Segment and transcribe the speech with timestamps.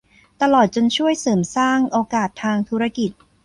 [0.41, 3.11] ตลอดจนช่วยเสริมสร้างโอกาสทางธุรกิจ